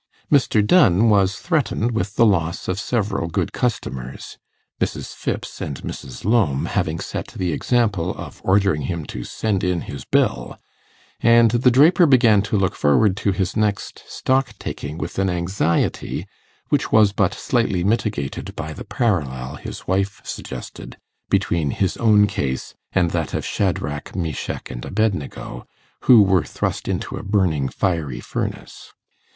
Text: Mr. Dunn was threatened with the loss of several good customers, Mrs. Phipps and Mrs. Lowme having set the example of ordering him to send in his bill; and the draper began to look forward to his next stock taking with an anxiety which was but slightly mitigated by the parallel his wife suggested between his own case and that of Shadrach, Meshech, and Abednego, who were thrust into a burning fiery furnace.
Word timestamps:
Mr. 0.31 0.65
Dunn 0.65 1.09
was 1.09 1.37
threatened 1.37 1.91
with 1.91 2.15
the 2.15 2.25
loss 2.25 2.67
of 2.67 2.79
several 2.79 3.27
good 3.27 3.53
customers, 3.53 4.39
Mrs. 4.79 5.13
Phipps 5.13 5.61
and 5.61 5.79
Mrs. 5.83 6.25
Lowme 6.25 6.65
having 6.65 6.99
set 6.99 7.27
the 7.27 7.53
example 7.53 8.09
of 8.15 8.41
ordering 8.43 8.81
him 8.81 9.05
to 9.05 9.23
send 9.23 9.63
in 9.63 9.81
his 9.81 10.03
bill; 10.03 10.57
and 11.19 11.51
the 11.51 11.69
draper 11.69 12.07
began 12.07 12.41
to 12.41 12.57
look 12.57 12.73
forward 12.73 13.15
to 13.17 13.31
his 13.31 13.55
next 13.55 14.03
stock 14.07 14.55
taking 14.57 14.97
with 14.97 15.19
an 15.19 15.29
anxiety 15.29 16.25
which 16.69 16.91
was 16.91 17.13
but 17.13 17.35
slightly 17.35 17.83
mitigated 17.83 18.55
by 18.55 18.73
the 18.73 18.83
parallel 18.85 19.57
his 19.57 19.87
wife 19.87 20.19
suggested 20.23 20.97
between 21.29 21.69
his 21.69 21.95
own 21.97 22.25
case 22.25 22.73
and 22.91 23.11
that 23.11 23.35
of 23.35 23.45
Shadrach, 23.45 24.15
Meshech, 24.15 24.71
and 24.71 24.83
Abednego, 24.83 25.67
who 26.05 26.23
were 26.23 26.43
thrust 26.43 26.87
into 26.87 27.17
a 27.17 27.23
burning 27.23 27.69
fiery 27.69 28.19
furnace. 28.19 28.93